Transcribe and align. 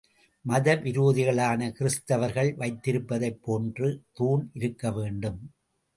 மத 0.45 0.75
விரோதிகளான 0.75 1.67
கிறிஸ்துவர்கள் 1.71 2.51
வைத்திருப்பதைப் 2.55 3.39
போன்ற 3.41 3.91
தூண் 4.13 4.49
இருக்க 4.53 4.91
வேண்டும். 4.91 5.39